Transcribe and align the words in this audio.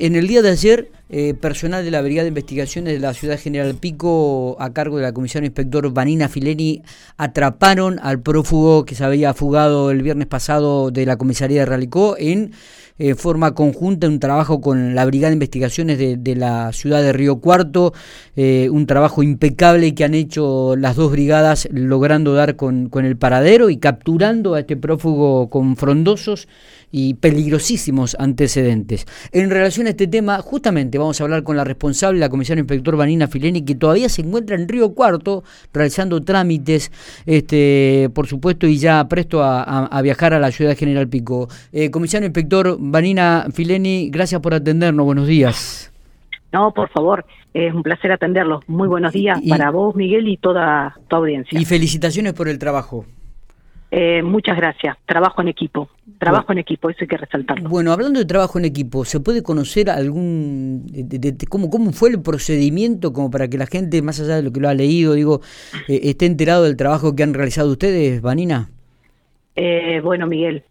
En 0.00 0.14
el 0.14 0.28
día 0.28 0.42
de 0.42 0.50
ayer, 0.50 0.92
eh, 1.10 1.34
personal 1.34 1.84
de 1.84 1.90
la 1.90 2.02
Brigada 2.02 2.24
de 2.24 2.28
Investigaciones 2.28 2.92
de 2.92 3.00
la 3.00 3.14
Ciudad 3.14 3.38
General 3.38 3.74
Pico, 3.74 4.56
a 4.60 4.72
cargo 4.72 4.98
de 4.98 5.04
la 5.04 5.12
Comisión 5.12 5.44
Inspector 5.44 5.90
Vanina 5.92 6.28
Fileni, 6.28 6.82
atraparon 7.16 7.98
al 8.02 8.20
prófugo 8.20 8.84
que 8.84 8.94
se 8.94 9.04
había 9.04 9.32
fugado 9.32 9.90
el 9.90 10.02
viernes 10.02 10.26
pasado 10.26 10.90
de 10.90 11.06
la 11.06 11.16
comisaría 11.16 11.60
de 11.60 11.66
Ralicó 11.66 12.16
en 12.18 12.52
eh, 13.00 13.14
forma 13.14 13.54
conjunta, 13.54 14.08
un 14.08 14.18
trabajo 14.18 14.60
con 14.60 14.96
la 14.96 15.06
Brigada 15.06 15.30
de 15.30 15.34
Investigaciones 15.34 15.98
de, 15.98 16.36
la 16.36 16.72
ciudad 16.72 17.00
de 17.00 17.12
Río 17.12 17.36
Cuarto, 17.36 17.94
eh, 18.34 18.68
un 18.72 18.86
trabajo 18.86 19.22
impecable 19.22 19.94
que 19.94 20.04
han 20.04 20.14
hecho 20.14 20.74
las 20.76 20.96
dos 20.96 21.12
brigadas 21.12 21.68
logrando 21.70 22.34
dar 22.34 22.56
con, 22.56 22.88
con 22.88 23.04
el 23.04 23.16
paradero 23.16 23.70
y 23.70 23.76
capturando 23.76 24.54
a 24.54 24.60
este 24.60 24.76
prófugo 24.76 25.48
con 25.48 25.76
frondosos 25.76 26.48
y 26.90 27.14
peligrosísimos 27.14 28.16
antecedentes. 28.18 29.06
En 29.30 29.50
relación 29.50 29.86
a 29.86 29.90
este 29.90 30.06
tema, 30.06 30.40
justamente 30.42 30.97
vamos 30.98 31.20
a 31.20 31.24
hablar 31.24 31.42
con 31.42 31.56
la 31.56 31.64
responsable, 31.64 32.18
la 32.18 32.28
comisaria 32.28 32.60
inspector 32.60 32.96
Vanina 32.96 33.28
Fileni, 33.28 33.64
que 33.64 33.74
todavía 33.74 34.08
se 34.08 34.22
encuentra 34.22 34.56
en 34.56 34.68
Río 34.68 34.94
Cuarto 34.94 35.44
realizando 35.72 36.22
trámites, 36.22 36.92
este, 37.26 38.10
por 38.14 38.26
supuesto, 38.26 38.66
y 38.66 38.78
ya 38.78 39.06
presto 39.08 39.42
a, 39.42 40.00
viajar 40.02 40.34
a 40.34 40.38
la 40.38 40.50
ciudad 40.50 40.76
General 40.76 41.08
Pico. 41.08 41.48
Eh, 41.72 41.90
comisario 41.90 42.26
inspector 42.26 42.76
Vanina 42.78 43.46
Fileni, 43.52 44.10
gracias 44.10 44.40
por 44.40 44.54
atendernos, 44.54 45.04
buenos 45.04 45.26
días. 45.26 45.92
No, 46.52 46.72
por 46.72 46.88
favor, 46.90 47.26
es 47.52 47.74
un 47.74 47.82
placer 47.82 48.12
atenderlos. 48.12 48.66
Muy 48.68 48.88
buenos 48.88 49.12
días 49.12 49.40
para 49.48 49.70
vos, 49.70 49.94
Miguel, 49.94 50.28
y 50.28 50.36
toda 50.36 50.96
tu 51.08 51.16
audiencia. 51.16 51.58
Y 51.60 51.64
felicitaciones 51.64 52.32
por 52.32 52.48
el 52.48 52.58
trabajo. 52.58 53.04
Eh, 53.90 54.22
muchas 54.22 54.56
gracias. 54.56 54.96
Trabajo 55.06 55.40
en 55.40 55.48
equipo. 55.48 55.88
Trabajo 56.18 56.52
en 56.52 56.58
equipo, 56.58 56.90
eso 56.90 56.98
hay 57.02 57.06
que 57.06 57.16
resaltarlo. 57.16 57.68
Bueno, 57.70 57.92
hablando 57.92 58.18
de 58.18 58.26
trabajo 58.26 58.58
en 58.58 58.66
equipo, 58.66 59.04
¿se 59.04 59.20
puede 59.20 59.42
conocer 59.42 59.88
algún 59.88 60.84
de, 60.86 61.34
cómo, 61.48 61.70
cómo 61.70 61.92
fue 61.92 62.10
el 62.10 62.20
procedimiento 62.20 63.12
como 63.12 63.30
para 63.30 63.48
que 63.48 63.56
la 63.56 63.66
gente, 63.66 64.02
más 64.02 64.20
allá 64.20 64.36
de 64.36 64.42
lo 64.42 64.52
que 64.52 64.60
lo 64.60 64.68
ha 64.68 64.74
leído, 64.74 65.14
digo, 65.14 65.40
eh, 65.88 66.00
esté 66.04 66.26
enterado 66.26 66.64
del 66.64 66.76
trabajo 66.76 67.16
que 67.16 67.22
han 67.22 67.32
realizado 67.32 67.70
ustedes, 67.70 68.20
Vanina? 68.20 68.68
Eh, 69.56 70.00
bueno, 70.02 70.26
Miguel. 70.26 70.64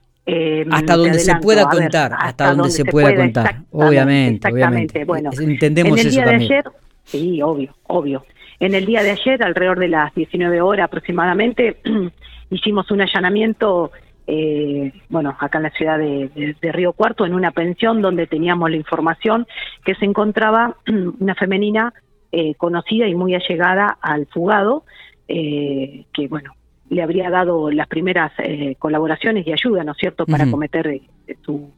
hasta 0.69 0.95
donde 0.95 1.19
se 1.19 1.35
pueda 1.37 1.65
contar, 1.69 2.11
hasta, 2.19 2.53
donde, 2.53 2.69
se, 2.69 2.85
pueda, 2.85 3.15
contar, 3.15 3.61
obviamente, 3.71 4.51
obviamente. 4.51 5.05
Bueno, 5.05 5.31
entendemos 5.39 5.99
en 5.99 6.07
el 6.07 6.11
día 6.11 6.25
de 6.25 6.35
ayer, 6.35 6.65
sí, 7.03 7.41
obvio, 7.41 7.73
obvio. 7.87 8.25
En 8.59 8.73
el 8.75 8.85
día 8.85 9.01
de 9.01 9.11
ayer, 9.11 9.41
alrededor 9.43 9.79
de 9.79 9.87
las 9.87 10.13
19 10.13 10.61
horas 10.61 10.85
aproximadamente, 10.85 11.77
hicimos 12.49 12.89
un 12.91 13.01
allanamiento, 13.01 13.91
eh, 14.25 14.91
bueno, 15.09 15.35
acá 15.39 15.57
en 15.57 15.63
la 15.63 15.71
ciudad 15.71 15.97
de, 15.97 16.51
Río 16.73 16.93
Cuarto, 16.93 17.25
en 17.25 17.33
una 17.33 17.51
pensión 17.51 18.01
donde 18.01 18.27
teníamos 18.27 18.69
la 18.69 18.77
información 18.77 19.47
que 19.83 19.95
se 19.95 20.05
encontraba 20.05 20.75
una 21.19 21.35
femenina 21.35 21.93
eh, 22.31 22.55
conocida 22.55 23.07
y 23.07 23.15
muy 23.15 23.35
allegada 23.35 23.97
al 24.01 24.27
fugado, 24.27 24.83
eh, 25.27 26.05
que, 26.13 26.27
bueno, 26.27 26.53
le 26.89 27.01
habría 27.01 27.29
dado 27.29 27.69
las 27.69 27.87
primeras 27.87 28.31
colaboraciones 28.79 29.45
y 29.45 29.51
ayuda, 29.51 29.83
¿no 29.83 29.91
es 29.91 29.97
cierto?, 29.97 30.25
para 30.25 30.49
cometer 30.49 31.01
su, 31.43 31.69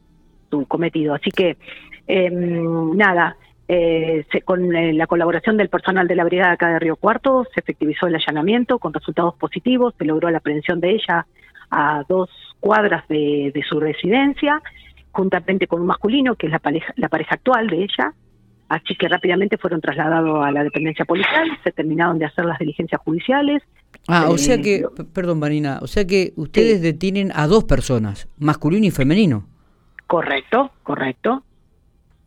su 0.48 0.66
cometido. 0.66 1.14
Así 1.14 1.32
que, 1.32 1.56
em, 2.06 2.96
nada, 2.96 3.36
eh, 3.72 4.26
con 4.44 4.74
eh, 4.74 4.92
la 4.92 5.06
colaboración 5.06 5.56
del 5.56 5.68
personal 5.68 6.08
de 6.08 6.16
la 6.16 6.24
brigada 6.24 6.54
acá 6.54 6.70
de 6.70 6.80
Río 6.80 6.96
Cuarto 6.96 7.46
se 7.54 7.60
efectivizó 7.60 8.08
el 8.08 8.16
allanamiento 8.16 8.80
con 8.80 8.92
resultados 8.92 9.36
positivos, 9.36 9.94
se 9.96 10.04
logró 10.04 10.28
la 10.28 10.38
aprehensión 10.38 10.80
de 10.80 10.90
ella 10.90 11.24
a 11.70 12.02
dos 12.08 12.28
cuadras 12.58 13.06
de, 13.06 13.52
su 13.68 13.78
residencia, 13.78 14.60
juntamente 15.12 15.68
con 15.68 15.82
un 15.82 15.86
masculino 15.86 16.34
que 16.34 16.46
es 16.48 16.52
la 16.52 16.58
pareja, 16.58 16.92
la 16.96 17.08
pareja 17.08 17.36
actual 17.36 17.68
de 17.68 17.84
ella, 17.84 18.12
así 18.68 18.96
que 18.96 19.06
rápidamente 19.06 19.56
fueron 19.56 19.80
trasladados 19.80 20.44
a 20.44 20.50
la 20.50 20.64
dependencia 20.64 21.04
policial, 21.04 21.48
se 21.62 21.70
terminaron 21.70 22.18
de 22.18 22.24
hacer 22.24 22.46
las 22.46 22.58
diligencias 22.58 23.00
judiciales. 23.02 23.62
Ah, 24.08 24.30
o 24.30 24.36
sea 24.36 24.56
eh, 24.56 24.62
que, 24.62 24.84
perdón 25.14 25.38
Marina, 25.38 25.78
o 25.80 25.86
sea 25.86 26.04
que 26.08 26.32
ustedes 26.34 26.82
detienen 26.82 27.30
a 27.36 27.46
dos 27.46 27.62
personas, 27.62 28.28
masculino 28.36 28.86
y 28.86 28.90
femenino. 28.90 29.46
Correcto, 30.08 30.72
correcto. 30.82 31.44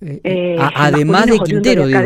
Eh, 0.06 0.22
eh, 0.24 0.58
además 0.60 1.26
de 1.28 1.40
Quintero, 1.40 1.88
digo. 1.88 2.00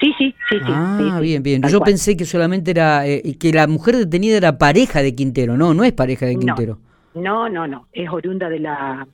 Sí, 0.00 0.14
sí, 0.16 0.34
sí, 0.48 0.56
sí. 0.58 0.64
Ah, 0.66 1.18
bien, 1.20 1.42
bien. 1.42 1.62
Yo 1.62 1.80
pensé 1.80 2.16
que 2.16 2.24
solamente 2.24 2.70
era, 2.70 3.06
eh, 3.06 3.36
que 3.38 3.52
la 3.52 3.66
mujer 3.66 3.96
detenida 3.96 4.36
era 4.36 4.56
pareja 4.56 5.02
de 5.02 5.14
Quintero, 5.14 5.56
no, 5.56 5.74
no 5.74 5.82
es 5.82 5.92
pareja 5.92 6.26
de 6.26 6.36
Quintero. 6.36 6.78
No, 7.14 7.48
no, 7.48 7.66
no, 7.66 7.88
es 7.92 8.08
oriunda 8.08 8.48
de 8.48 8.60
la 8.60 9.06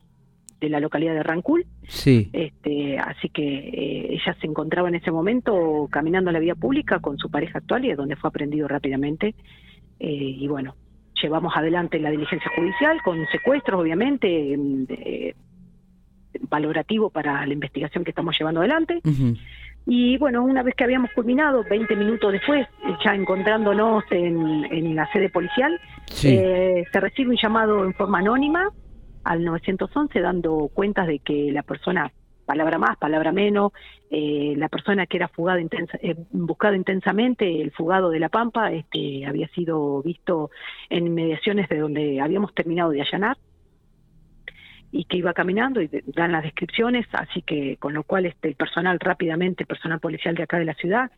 de 0.61 0.69
la 0.69 0.81
localidad 0.81 1.15
de 1.15 1.23
Rancul. 1.23 1.67
Sí. 1.89 2.31
Este, 2.33 2.99
así 2.99 3.29
que 3.29 4.09
ella 4.11 4.37
se 4.41 4.47
encontraba 4.47 4.89
en 4.89 4.95
ese 4.95 5.11
momento 5.11 5.89
caminando 5.91 6.31
en 6.31 6.35
la 6.35 6.41
vía 6.41 6.55
pública 6.55 7.01
con 7.01 7.19
su 7.19 7.31
pareja 7.31 7.59
actual 7.59 7.85
y 7.85 7.91
es 7.91 7.97
donde 7.97 8.17
fue 8.17 8.29
aprendido 8.29 8.69
rápidamente. 8.69 9.35
y 9.99 10.47
bueno, 10.49 10.75
llevamos 11.21 11.57
adelante 11.57 11.99
la 11.99 12.11
diligencia 12.11 12.51
judicial 12.55 13.01
con 13.03 13.19
secuestros, 13.33 13.81
obviamente, 13.81 14.57
valorativo 16.43 17.11
para 17.11 17.47
la 17.47 17.53
investigación 17.53 18.05
que 18.05 18.11
estamos 18.11 18.37
llevando 18.39 18.61
adelante. 18.61 19.01
Y 19.87 20.17
bueno, 20.17 20.43
una 20.43 20.63
vez 20.63 20.75
que 20.75 20.85
habíamos 20.85 21.11
culminado, 21.13 21.63
20 21.69 21.95
minutos 21.97 22.33
después, 22.33 22.67
ya 23.05 23.15
encontrándonos 23.15 24.05
en, 24.11 24.95
la 24.97 25.11
sede 25.13 25.29
policial, 25.29 25.79
eh, 26.25 26.85
se 26.91 27.01
recibe 27.01 27.31
un 27.31 27.37
llamado 27.37 27.85
en 27.85 27.93
forma 27.95 28.19
anónima 28.19 28.71
al 29.25 29.45
911 29.45 30.21
dando 30.21 30.71
cuentas 30.73 31.07
de 31.07 31.19
que 31.19 31.51
la 31.53 31.63
persona, 31.63 32.11
palabra 32.47 32.79
más, 32.79 32.97
palabra 32.97 33.33
menos, 33.33 33.73
eh, 34.11 34.55
la 34.57 34.69
persona 34.69 35.07
que 35.07 35.19
era 35.19 35.29
fugada 35.29 35.61
intensa, 35.61 35.99
eh, 36.01 36.15
buscada 36.31 36.77
intensamente, 36.77 37.61
el 37.61 37.71
fugado 37.73 38.11
de 38.11 38.21
La 38.21 38.31
Pampa, 38.31 38.73
este, 38.73 39.27
había 39.27 39.49
sido 39.49 40.03
visto 40.03 40.51
en 40.89 41.09
inmediaciones 41.09 41.69
de 41.69 41.79
donde 41.79 42.21
habíamos 42.21 42.55
terminado 42.55 42.91
de 42.91 43.03
allanar 43.03 43.37
y 44.95 45.07
que 45.07 45.17
iba 45.17 45.33
caminando 45.35 45.83
y 45.83 45.91
dan 46.07 46.31
las 46.31 46.45
descripciones, 46.45 47.05
así 47.15 47.43
que 47.43 47.77
con 47.79 47.95
lo 47.95 48.05
cual 48.05 48.27
este, 48.27 48.47
el 48.47 48.55
personal 48.55 49.01
rápidamente, 49.01 49.65
el 49.65 49.67
personal 49.67 49.99
policial 49.99 50.37
de 50.37 50.45
acá 50.45 50.57
de 50.57 50.65
la 50.65 50.75
ciudad, 50.75 51.11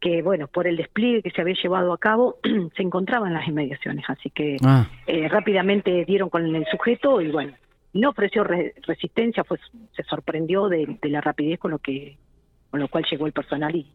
que 0.00 0.22
bueno, 0.22 0.46
por 0.46 0.68
el 0.68 0.76
despliegue 0.76 1.22
que 1.22 1.32
se 1.32 1.40
había 1.40 1.56
llevado 1.60 1.92
a 1.92 1.98
cabo, 1.98 2.36
se 2.76 2.82
encontraba 2.84 3.26
en 3.26 3.34
las 3.34 3.48
inmediaciones, 3.48 4.04
así 4.06 4.30
que 4.30 4.58
ah. 4.64 4.88
eh, 5.08 5.28
rápidamente 5.28 6.04
dieron 6.04 6.30
con 6.30 6.54
el 6.54 6.64
sujeto 6.70 7.20
y 7.20 7.32
bueno, 7.32 7.54
no 7.94 8.10
ofreció 8.10 8.44
resistencia, 8.44 9.42
pues 9.42 9.60
se 9.96 10.04
sorprendió 10.04 10.68
de, 10.68 10.96
la 11.02 11.20
rapidez 11.20 11.58
con 11.58 11.72
lo 11.72 11.80
que 11.80 12.16
con 12.70 12.78
lo 12.78 12.86
cual 12.86 13.06
llegó 13.10 13.26
el 13.26 13.32
personal 13.32 13.74
y, 13.74 13.86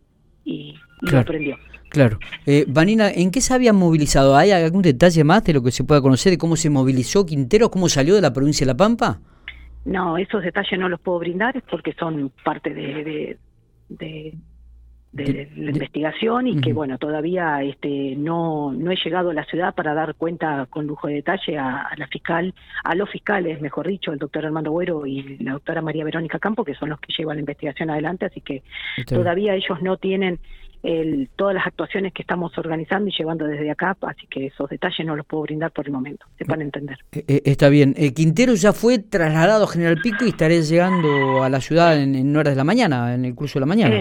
y, 0.43 0.75
lo 1.01 1.19
aprendió. 1.19 1.57
Claro. 1.89 2.19
Eh, 2.45 2.65
Vanina, 2.67 3.11
¿en 3.11 3.31
qué 3.31 3.41
se 3.41 3.53
habían 3.53 3.75
movilizado? 3.75 4.37
¿Hay 4.37 4.51
algún 4.51 4.81
detalle 4.81 5.23
más 5.25 5.43
de 5.43 5.53
lo 5.53 5.61
que 5.61 5.71
se 5.71 5.83
pueda 5.83 6.01
conocer 6.01 6.31
de 6.31 6.37
cómo 6.37 6.55
se 6.55 6.69
movilizó 6.69 7.25
Quintero, 7.25 7.69
cómo 7.69 7.89
salió 7.89 8.15
de 8.15 8.21
la 8.21 8.31
provincia 8.31 8.65
de 8.65 8.71
La 8.71 8.77
Pampa? 8.77 9.19
No, 9.83 10.17
esos 10.17 10.43
detalles 10.43 10.79
no 10.79 10.87
los 10.87 11.01
puedo 11.01 11.19
brindar 11.19 11.61
porque 11.69 11.93
son 11.93 12.31
parte 12.45 12.73
de, 12.73 13.37
de, 13.89 14.37
la 15.13 15.71
investigación 15.71 16.47
y 16.47 16.61
que 16.61 16.71
bueno 16.71 16.97
todavía 16.97 17.61
este 17.63 18.15
no 18.15 18.71
no 18.71 18.91
he 18.91 18.95
llegado 18.95 19.31
a 19.31 19.33
la 19.33 19.43
ciudad 19.43 19.75
para 19.75 19.93
dar 19.93 20.15
cuenta 20.15 20.67
con 20.69 20.87
lujo 20.87 21.07
de 21.07 21.15
detalle 21.15 21.57
a, 21.57 21.89
la 21.97 22.07
fiscal 22.07 22.53
a 22.83 22.95
los 22.95 23.09
fiscales 23.09 23.59
mejor 23.59 23.87
dicho 23.87 24.13
el 24.13 24.19
doctor 24.19 24.45
Armando 24.45 24.71
Güero 24.71 25.05
y 25.05 25.37
la 25.39 25.53
doctora 25.53 25.81
María 25.81 26.05
Verónica 26.05 26.39
Campo 26.39 26.63
que 26.63 26.75
son 26.75 26.89
los 26.89 26.99
que 27.01 27.13
llevan 27.17 27.35
la 27.35 27.41
investigación 27.41 27.89
adelante 27.89 28.25
así 28.25 28.39
que 28.39 28.63
todavía 29.05 29.53
ellos 29.53 29.81
no 29.81 29.97
tienen 29.97 30.39
el, 30.83 31.29
todas 31.35 31.53
las 31.53 31.67
actuaciones 31.67 32.13
que 32.13 32.23
estamos 32.23 32.57
organizando 32.57 33.09
y 33.09 33.13
llevando 33.15 33.45
desde 33.45 33.69
acá, 33.69 33.95
así 34.01 34.25
que 34.27 34.47
esos 34.47 34.69
detalles 34.69 35.05
no 35.05 35.15
los 35.15 35.25
puedo 35.25 35.43
brindar 35.43 35.71
por 35.71 35.85
el 35.85 35.91
momento, 35.91 36.25
sepan 36.37 36.61
entender. 36.61 36.97
Eh, 37.11 37.23
eh, 37.27 37.41
está 37.45 37.69
bien. 37.69 37.93
Eh, 37.97 38.13
Quintero 38.13 38.55
ya 38.55 38.73
fue 38.73 38.99
trasladado 38.99 39.65
a 39.65 39.67
General 39.67 39.99
Pico 40.01 40.25
y 40.25 40.29
estaré 40.29 40.61
llegando 40.61 41.43
a 41.43 41.49
la 41.49 41.61
ciudad 41.61 42.01
en, 42.01 42.35
horas 42.35 42.53
de 42.53 42.57
la 42.57 42.63
mañana, 42.63 43.13
en 43.13 43.25
el 43.25 43.35
curso 43.35 43.59
de 43.59 43.61
la 43.61 43.65
mañana. 43.67 43.95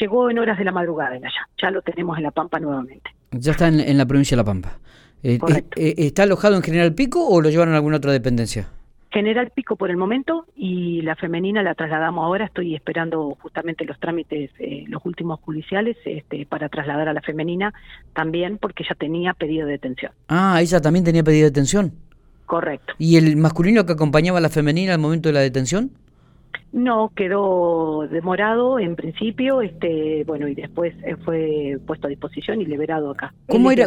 Llegó 0.00 0.30
en 0.30 0.38
horas 0.38 0.58
de 0.58 0.64
la 0.64 0.72
madrugada 0.72 1.16
allá, 1.16 1.30
ya 1.60 1.70
lo 1.70 1.82
tenemos 1.82 2.16
en 2.16 2.24
La 2.24 2.30
Pampa 2.30 2.58
nuevamente. 2.60 3.10
Ya 3.32 3.52
está 3.52 3.68
en, 3.68 3.98
la 3.98 4.06
provincia 4.06 4.36
de 4.36 4.42
La 4.42 4.44
Pampa. 4.44 4.78
¿Está 5.22 6.24
alojado 6.24 6.56
en 6.56 6.62
General 6.62 6.94
Pico 6.94 7.26
o 7.26 7.40
lo 7.40 7.48
llevaron 7.48 7.74
a 7.74 7.76
alguna 7.76 7.96
otra 7.96 8.12
dependencia? 8.12 8.68
General 9.12 9.50
Pico 9.54 9.76
por 9.76 9.90
el 9.90 9.96
momento 9.96 10.46
y 10.56 11.02
la 11.02 11.14
femenina 11.16 11.62
la 11.62 11.74
trasladamos 11.74 12.24
ahora. 12.24 12.46
Estoy 12.46 12.74
esperando 12.74 13.36
justamente 13.40 13.84
los 13.84 13.98
trámites, 14.00 14.50
eh, 14.58 14.84
los 14.88 15.04
últimos 15.04 15.38
judiciales, 15.40 15.96
este, 16.04 16.46
para 16.46 16.68
trasladar 16.68 17.08
a 17.08 17.12
la 17.12 17.20
femenina 17.20 17.74
también 18.14 18.58
porque 18.58 18.84
ella 18.84 18.96
tenía 18.98 19.34
pedido 19.34 19.66
de 19.66 19.72
detención. 19.72 20.12
Ah, 20.28 20.58
ella 20.60 20.80
también 20.80 21.04
tenía 21.04 21.22
pedido 21.22 21.44
de 21.44 21.50
detención. 21.50 21.92
Correcto. 22.46 22.94
¿Y 22.98 23.16
el 23.16 23.36
masculino 23.36 23.86
que 23.86 23.92
acompañaba 23.92 24.38
a 24.38 24.40
la 24.40 24.48
femenina 24.48 24.94
al 24.94 24.98
momento 24.98 25.28
de 25.28 25.34
la 25.34 25.40
detención? 25.40 25.90
No, 26.72 27.12
quedó 27.14 28.06
demorado 28.08 28.78
en 28.78 28.96
principio, 28.96 29.60
este, 29.62 30.24
bueno, 30.24 30.48
y 30.48 30.54
después 30.54 30.94
eh, 31.04 31.16
fue 31.24 31.78
puesto 31.86 32.06
a 32.06 32.10
disposición 32.10 32.60
y 32.60 32.66
liberado 32.66 33.10
acá. 33.10 33.34
¿Cómo 33.46 33.70
era, 33.70 33.86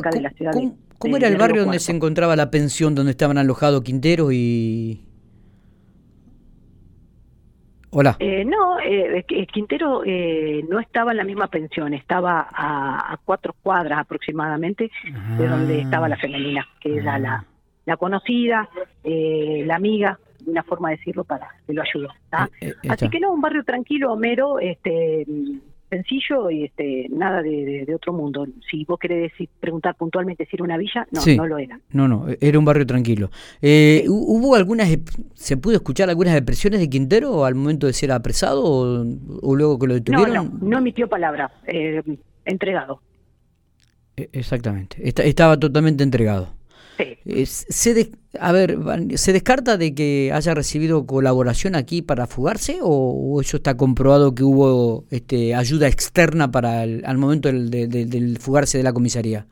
¿cómo, 0.99 1.17
era 1.17 1.27
el 1.27 1.37
barrio 1.37 1.63
donde 1.63 1.79
se 1.79 1.91
encontraba 1.91 2.35
la 2.35 2.51
pensión 2.51 2.93
donde 2.95 3.11
estaban 3.11 3.37
alojados 3.37 3.81
Quintero 3.81 4.31
y, 4.31 5.05
Hola. 7.97 8.17
Eh, 8.19 8.43
no, 8.43 8.77
eh, 8.81 9.23
Quintero 9.25 10.03
eh, 10.05 10.65
no 10.69 10.81
estaba 10.81 11.11
en 11.11 11.17
la 11.17 11.23
misma 11.23 11.47
pensión, 11.47 11.93
estaba 11.93 12.45
a, 12.51 13.17
cuatro 13.23 13.55
cuadras 13.63 13.99
aproximadamente 13.99 14.91
de 15.37 15.47
donde 15.47 15.77
ah. 15.77 15.81
estaba 15.81 16.09
la 16.09 16.17
femenina, 16.17 16.67
que 16.81 16.97
era 16.97 17.17
la, 17.17 17.35
ah. 17.35 17.45
la 17.85 17.95
conocida, 17.95 18.67
eh, 19.01 19.63
la 19.65 19.77
amiga, 19.77 20.19
una 20.45 20.63
forma 20.63 20.89
de 20.89 20.97
decirlo 20.97 21.23
para 21.23 21.47
que 21.65 21.73
lo 21.73 21.81
ayudó. 21.81 22.09
Así 22.89 23.09
que 23.09 23.19
no, 23.19 23.33
un 23.33 23.41
barrio 23.41 23.63
tranquilo, 23.63 24.13
Homero, 24.13 24.59
este 24.59 25.25
sencillo 25.89 26.49
y 26.49 26.65
este 26.65 27.07
nada 27.09 27.41
de, 27.41 27.85
otro 27.95 28.13
mundo. 28.13 28.47
Si 28.69 28.83
vos 28.85 28.99
querés 28.99 29.31
decir, 29.31 29.49
preguntar 29.59 29.95
puntualmente 29.95 30.45
si 30.45 30.55
era 30.55 30.63
una 30.63 30.77
villa, 30.77 31.07
no, 31.11 31.21
no 31.35 31.47
lo 31.47 31.57
era. 31.57 31.79
No, 31.91 32.07
no, 32.07 32.25
era 32.39 32.59
un 32.59 32.65
barrio 32.65 32.85
tranquilo. 32.85 33.29
Eh, 33.61 34.05
¿Hubo 34.07 34.55
algunas, 34.55 34.89
se 35.33 35.57
pudo 35.57 35.75
escuchar 35.75 36.09
algunas 36.09 36.35
expresiones 36.35 36.79
de 36.79 36.89
Quintero 36.89 37.45
al 37.45 37.55
momento 37.55 37.87
de 37.87 37.93
ser 37.93 38.11
apresado 38.11 38.63
o, 38.63 39.55
luego 39.55 39.79
que 39.79 39.87
lo 39.87 39.93
detuvieron? 39.93 40.33
No, 40.33 40.43
no, 40.43 40.57
no 40.61 40.77
emitió 40.77 41.07
palabra, 41.07 41.51
eh, 41.67 42.01
entregado. 42.45 43.01
E, 44.17 44.29
exactamente, 44.33 44.97
estaba 45.01 45.57
totalmente 45.59 46.03
entregado. 46.03 46.54
Se 47.25 48.11
a 48.39 48.51
ver, 48.51 48.77
¿se 49.15 49.33
descarta 49.33 49.77
de 49.77 49.95
que 49.95 50.31
haya 50.33 50.53
recibido 50.53 51.05
colaboración 51.05 51.75
aquí 51.75 52.01
para 52.01 52.27
fugarse 52.27 52.79
o, 52.81 53.39
eso 53.41 53.57
está 53.57 53.77
comprobado 53.77 54.35
que 54.35 54.43
hubo 54.43 55.05
este, 55.09 55.55
ayuda 55.55 55.87
externa 55.87 56.51
para 56.51 56.81
al 56.81 57.17
momento 57.17 57.47
del, 57.49 57.69
del, 57.69 58.37
fugarse 58.39 58.77
de 58.77 58.83
la 58.83 58.93
comisaría? 58.93 59.45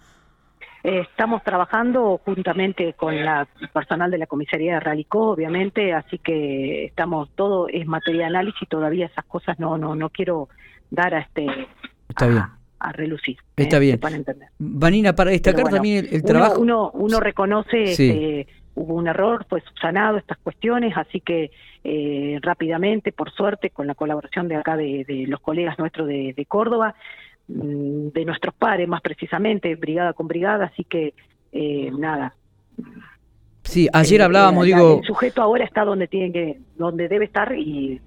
estamos 0.84 1.42
trabajando 1.44 2.20
juntamente 2.26 2.92
con 2.94 3.24
la 3.24 3.48
personal 3.72 4.12
de 4.12 4.18
la 4.18 4.28
comisaría 4.28 4.74
de 4.74 4.80
Ralicó, 4.82 5.32
obviamente, 5.32 5.94
así 5.94 6.18
que 6.18 6.84
estamos 6.84 7.30
todo 7.36 7.70
es 7.70 7.88
materia 7.88 8.24
de 8.24 8.28
análisis, 8.28 8.68
todavía 8.68 9.06
esas 9.06 9.24
cosas 9.24 9.58
no 9.60 9.78
no 9.78 9.96
no 9.96 10.10
quiero 10.10 10.50
dar 10.92 11.14
a 11.16 11.20
este 11.20 11.48
Está 12.10 12.28
bien 12.28 12.63
a 12.84 12.92
relucir. 12.92 13.38
Está 13.56 13.78
¿eh? 13.78 13.80
bien. 13.80 14.00
Vanina, 14.60 15.16
para 15.16 15.32
destacar 15.32 15.70
también 15.70 16.08
el, 16.12 16.22
trabajo. 16.22 16.60
Uno, 16.60 16.92
uno, 16.94 17.20
reconoce 17.20 17.84
este, 17.84 18.48
hubo 18.76 18.96
un 18.96 19.08
error, 19.08 19.46
fue 19.50 19.62
subsanado 19.62 20.18
estas 20.18 20.38
cuestiones, 20.40 20.94
así 20.98 21.22
que 21.22 21.52
eh, 21.84 22.40
rápidamente, 22.42 23.14
por 23.14 23.32
suerte, 23.32 23.70
con 23.70 23.88
la 23.88 23.96
colaboración 23.96 24.50
de 24.50 24.56
acá 24.58 24.76
de, 24.76 25.26
los 25.28 25.40
colegas 25.40 25.80
nuestros 25.80 26.08
de, 26.08 26.46
Córdoba, 26.48 26.94
mm, 27.48 28.10
de 28.10 28.26
nuestros 28.26 28.54
pares 28.54 28.88
más 28.88 29.02
precisamente, 29.02 29.76
brigada 29.76 30.14
con 30.14 30.28
brigada, 30.28 30.66
así 30.66 30.84
que 30.84 31.14
eh, 31.54 31.90
nada. 31.98 32.36
Sí, 33.64 33.88
ayer 33.94 34.22
hablábamos, 34.22 34.66
digo... 34.66 35.00
El 35.00 35.08
sujeto 35.08 35.42
ahora 35.42 35.64
está 35.64 35.86
donde 35.86 36.08
tiene 36.08 36.34
que, 36.34 36.60
donde 36.76 37.08
debe 37.08 37.26
estar 37.26 37.58
y 37.58 38.02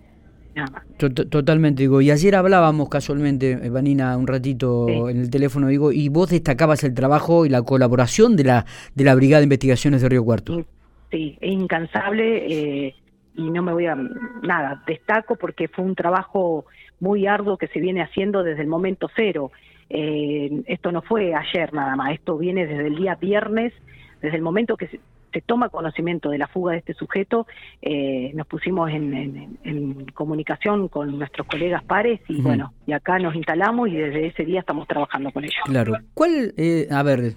Totalmente, 0.97 1.82
digo, 1.82 2.00
y 2.00 2.11
ayer 2.11 2.35
hablábamos 2.35 2.88
casualmente, 2.88 3.53
eh, 3.53 3.69
Vanina, 3.69 4.17
un 4.17 4.26
ratito 4.26 4.88
en 5.08 5.19
el 5.20 5.31
teléfono, 5.31 5.69
digo, 5.69 5.93
y 5.93 6.08
vos 6.08 6.31
destacabas 6.31 6.82
el 6.85 6.94
trabajo 6.94 7.44
y 7.44 7.50
la 7.50 7.62
colaboración 7.62 8.37
de 8.37 8.44
la, 8.44 8.67
de 8.94 9.05
la 9.05 9.14
Brigada 9.14 9.41
de 9.41 9.44
Investigaciones 9.44 10.00
de 10.00 10.08
Río 10.08 10.25
Cuarto. 10.25 10.64
Sí, 11.11 11.37
es 11.41 11.53
incansable 11.53 12.87
eh, 12.87 12.94
y 13.35 13.50
no 13.50 13.62
me 13.62 13.73
voy 13.73 13.87
a... 13.87 13.94
Nada, 13.94 14.82
destaco 14.87 15.37
porque 15.37 15.69
fue 15.69 15.85
un 15.85 15.94
trabajo 15.94 16.64
muy 17.00 17.26
arduo 17.26 17.58
que 17.58 17.69
se 17.69 17.79
viene 17.79 18.03
haciendo 18.03 18.43
desde 18.43 18.62
el 18.62 18.69
momento 18.69 19.08
cero. 19.14 19.53
Eh, 19.91 20.62
esto 20.67 20.91
no 20.91 21.03
fue 21.03 21.35
ayer 21.35 21.73
nada 21.75 21.94
más, 21.97 22.12
esto 22.12 22.38
viene 22.38 22.67
desde 22.67 22.88
el 22.88 22.97
día 22.97 23.14
viernes, 23.17 23.73
desde 24.20 24.37
el 24.37 24.43
momento 24.43 24.76
que 24.76 25.00
se 25.37 25.43
toma 25.43 25.69
conocimiento 25.69 26.31
de 26.31 26.38
la 26.38 26.49
fuga 26.49 26.73
de 26.73 26.79
este 26.79 26.94
sujeto, 26.94 27.47
eh, 27.83 28.33
nos 28.33 28.47
pusimos 28.47 28.91
en, 28.91 30.06
comunicación 30.15 30.88
con 30.88 31.19
nuestros 31.19 31.47
colegas 31.47 31.85
pares 31.85 32.21
y 32.27 32.41
bueno, 32.41 32.73
y 32.87 32.93
acá 32.93 33.19
nos 33.19 33.35
instalamos 33.35 33.91
y 33.91 33.97
desde 33.97 34.29
ese 34.29 34.47
día 34.47 34.61
estamos 34.61 34.88
trabajando 34.88 35.31
con 35.33 35.44
ellos. 35.44 35.61
Claro. 35.67 35.93
¿Cuál, 36.15 36.55
eh, 36.56 36.88
a 36.91 37.03
ver, 37.03 37.35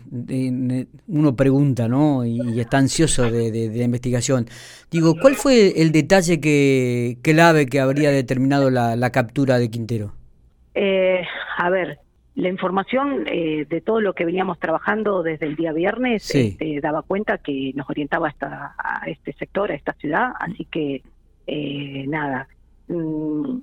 uno 1.08 1.36
pregunta, 1.36 1.90
¿no? 1.90 2.26
Y, 2.26 2.40
está 2.58 2.78
ansioso 2.78 3.30
de, 3.30 3.52
de, 3.52 3.84
investigación. 3.84 4.46
Digo, 4.90 5.16
¿cuál 5.22 5.36
fue 5.36 5.82
el 5.82 5.92
detalle 5.92 6.40
que 6.40 7.18
clave 7.22 7.66
que 7.66 7.82
habría 7.82 8.12
determinado 8.12 8.70
la, 8.70 8.96
la 8.96 9.10
captura 9.10 9.60
de 9.60 9.70
Quintero? 9.70 10.14
Eh, 10.74 11.22
a 11.58 11.70
ver, 11.70 12.00
la 12.40 12.48
información 12.48 13.26
eh, 13.28 13.66
de 13.68 13.82
todo 13.82 14.00
lo 14.00 14.14
que 14.14 14.24
veníamos 14.24 14.60
trabajando 14.60 15.24
desde 15.24 15.46
el 15.46 15.58
día 15.58 15.74
viernes 15.74 16.34
este, 16.34 16.80
daba 16.80 17.02
cuenta 17.02 17.38
que 17.38 17.74
nos 17.76 17.90
orientaba 17.90 18.34
a 18.40 19.04
este 19.08 19.34
sector, 19.34 19.72
a 19.72 19.76
esta 19.76 19.92
ciudad, 19.94 20.32
así 20.40 20.64
que 20.66 21.04
eh, 21.48 22.06
nada, 22.08 22.48
mm, 22.88 23.58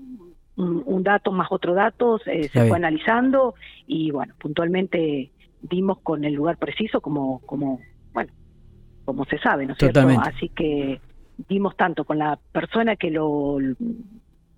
un, 0.56 1.02
dato 1.02 1.32
más 1.32 1.49
otro 1.50 1.73
dato 1.73 2.20
eh, 2.26 2.49
se 2.49 2.69
fue 2.69 2.76
analizando 2.76 3.55
y 3.87 4.11
bueno, 4.11 4.34
puntualmente 4.38 5.31
dimos 5.62 5.99
con 6.00 6.25
el 6.25 6.34
lugar 6.34 6.58
preciso 6.58 7.00
como, 7.00 7.40
como 7.46 7.81
bueno, 8.12 8.32
como 9.06 9.25
se 9.25 9.38
sabe, 9.38 9.64
¿no 9.64 9.72
es 9.72 9.79
cierto? 9.79 10.06
Así 10.20 10.50
que 10.50 11.00
dimos 11.49 11.76
tanto 11.76 12.05
con 12.05 12.19
la 12.19 12.38
persona 12.52 12.96
que 12.96 13.11
lo 13.11 13.58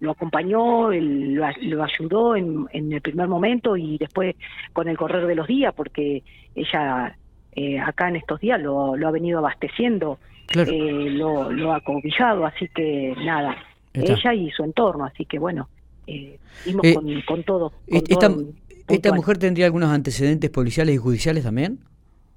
lo 0.00 0.12
acompañó, 0.12 0.90
lo, 0.92 1.82
ayudó 1.84 2.36
en, 2.36 2.68
el 2.72 3.00
primer 3.00 3.28
momento 3.28 3.76
y 3.76 3.98
después 3.98 4.36
con 4.72 4.88
el 4.88 4.96
correr 4.96 5.26
de 5.26 5.34
los 5.34 5.46
días, 5.46 5.74
porque 5.74 6.22
ella 6.54 7.16
eh, 7.52 7.80
acá 7.80 8.08
en 8.08 8.16
estos 8.16 8.40
días 8.40 8.60
lo, 8.60 8.94
ha 8.94 9.10
venido 9.10 9.38
abasteciendo, 9.38 10.18
eh, 10.54 11.10
lo, 11.10 11.72
ha 11.72 11.80
cobijado, 11.80 12.46
así 12.46 12.68
que 12.68 13.14
nada, 13.24 13.56
ella 13.92 14.34
y 14.34 14.50
su 14.50 14.62
entorno, 14.62 15.04
así 15.04 15.24
que 15.24 15.38
bueno, 15.38 15.68
eh, 16.06 16.38
eh 16.64 17.24
con, 17.26 17.42
todo. 17.42 17.72
esta 17.86 19.12
mujer 19.12 19.38
tendría 19.38 19.66
algunos 19.66 19.90
antecedentes 19.90 20.50
policiales 20.50 20.94
y 20.94 20.98
judiciales 20.98 21.42
también? 21.42 21.80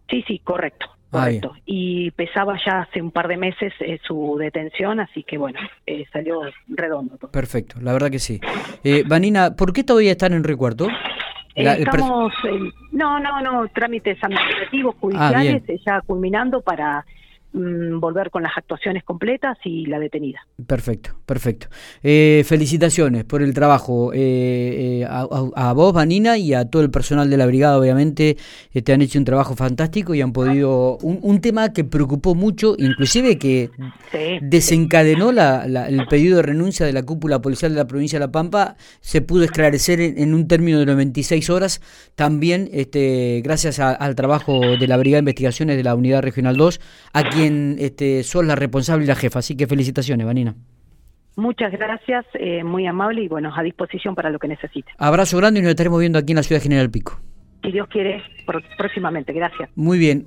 Sí, 0.10 0.24
sí, 0.28 0.40
correcto. 0.40 0.88
Ah, 1.13 1.25
correcto. 1.25 1.54
y 1.66 2.12
pesaba 2.12 2.58
ya 2.66 2.81
hace 2.81 3.02
un 3.02 3.12
par 3.12 3.28
de 3.28 3.36
meses 3.36 3.74
eh, 3.81 4.00
su 4.08 4.38
detención, 4.40 5.00
así 5.02 5.24
que 5.24 5.38
bueno, 5.38 5.60
eh, 5.86 6.06
salió 6.12 6.42
redondo. 6.69 7.18
Perfecto, 7.31 7.75
la 7.81 7.92
verdad 7.92 8.10
que 8.10 8.19
sí. 8.19 8.40
Eh, 8.84 9.04
Vanina, 9.06 9.56
¿por 9.56 9.74
qué 9.74 9.84
todavía 9.84 10.12
están 10.12 10.34
en 10.34 10.44
recuerdo? 10.44 10.88
Estamos, 11.54 12.34
no, 12.92 13.19
no, 13.19 13.42
no, 13.42 13.68
trámites 13.74 14.18
administrativos, 14.24 14.96
ah, 14.96 15.00
judiciales, 15.02 15.63
ya 15.86 16.00
culminando 16.02 16.62
para 16.62 17.06
Mm, 17.53 18.00
volver 18.00 18.30
con 18.30 18.44
las 18.44 18.53
actuaciones 18.56 19.03
completas 19.03 19.57
y 19.65 19.86
la 19.86 20.00
detenida. 20.00 20.39
Perfecto, 20.65 21.18
perfecto. 21.25 21.68
Eh, 22.01 22.45
felicitaciones 22.45 23.25
por 23.25 23.42
el 23.42 23.53
trabajo 23.53 24.13
eh, 24.13 25.01
eh, 25.01 25.06
a, 25.06 25.74
vos, 25.74 25.91
Vanina, 25.91 26.38
y 26.38 26.53
a 26.53 26.70
todo 26.70 26.81
el 26.81 26.89
personal 26.89 27.29
de 27.29 27.36
la 27.36 27.46
brigada, 27.46 27.77
obviamente, 27.77 28.38
te 28.72 28.93
han 28.93 29.01
hecho 29.01 29.20
un 29.20 29.25
trabajo 29.25 29.53
fantástico 29.58 30.15
y 30.15 30.22
han 30.22 30.31
podido, 30.31 30.98
un, 31.01 31.41
tema 31.41 31.74
que 31.74 31.84
preocupó 31.84 32.36
mucho, 32.36 32.75
inclusive 32.77 33.38
que 33.38 33.70
desencadenó 34.41 35.34
la, 35.34 35.65
el 35.65 36.08
pedido 36.08 36.38
de 36.38 36.43
renuncia 36.43 36.86
de 36.86 36.93
la 36.93 37.03
cúpula 37.03 37.41
policial 37.41 37.74
de 37.74 37.79
la 37.79 37.88
provincia 37.88 38.17
de 38.17 38.27
La 38.27 38.31
Pampa, 38.31 38.77
se 39.01 39.22
pudo 39.22 39.43
esclarecer 39.43 40.00
en, 40.00 40.34
un 40.34 40.48
término 40.48 40.79
de 40.79 40.86
96 40.86 41.50
horas, 41.50 41.81
también 42.15 42.70
este, 42.72 43.41
gracias 43.43 43.79
al 43.79 44.15
trabajo 44.15 44.62
de 44.77 44.88
la 44.88 44.96
Brigada 44.96 45.17
de 45.17 45.24
Investigaciones 45.24 45.75
de 45.75 45.84
la 45.84 45.96
Unidad 45.96 46.22
Regional 46.22 46.55
2, 46.55 46.79
aquí 47.12 47.40
quien 47.41 47.75
este, 47.79 48.24
sos 48.24 48.45
la 48.45 48.55
responsable 48.55 49.05
y 49.05 49.07
la 49.07 49.15
jefa. 49.15 49.39
Así 49.39 49.55
que 49.55 49.67
felicitaciones, 49.67 50.25
Vanina. 50.25 50.55
Muchas 51.38 51.71
gracias, 51.71 52.25
eh, 52.33 52.63
muy 52.63 52.86
amable 52.86 53.24
y 53.24 53.27
bueno, 53.27 53.53
a 53.55 53.63
disposición 53.63 54.15
para 54.15 54.29
lo 54.29 54.38
que 54.38 54.48
necesite. 54.48 54.91
Abrazo 54.98 55.38
grande 55.38 55.60
y 55.60 55.63
nos 55.63 55.71
estaremos 55.71 56.00
viendo 56.00 56.19
aquí 56.19 56.33
en 56.33 56.38
la 56.38 56.43
ciudad 56.43 56.60
de 56.60 56.63
General 56.63 56.89
Pico. 56.89 57.19
Si 57.63 57.71
Dios 57.71 57.88
quiere, 57.89 58.21
próximamente. 58.77 59.33
Gracias. 59.33 59.69
Muy 59.75 59.98
bien. 60.00 60.25